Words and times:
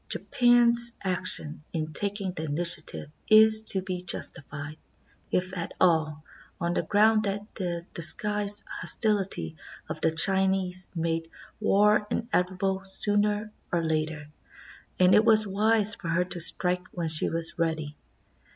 Japan's 0.09 0.93
action 1.03 1.63
in 1.73 1.93
tak 1.93 2.19
ing 2.21 2.31
the 2.31 2.45
initiative 2.45 3.11
is 3.29 3.61
to 3.61 3.83
be 3.83 4.01
justified, 4.01 4.77
if 5.29 5.55
at 5.55 5.73
all, 5.79 6.23
on 6.59 6.73
the 6.73 6.81
ground 6.81 7.21
that 7.25 7.41
the 7.53 7.85
disguised 7.93 8.63
hostility 8.67 9.55
of 9.87 10.01
the 10.01 10.09
Chinese 10.09 10.89
made 10.95 11.29
war 11.59 12.07
in 12.09 12.23
evitable 12.33 12.83
sooner 12.83 13.51
or 13.71 13.83
later, 13.83 14.27
and 14.97 15.13
it 15.13 15.23
was 15.23 15.45
wise 15.45 15.93
for 15.93 16.07
her 16.07 16.23
to 16.23 16.39
strike 16.39 16.87
when 16.93 17.07
she 17.07 17.29
was 17.29 17.59
ready. 17.59 17.95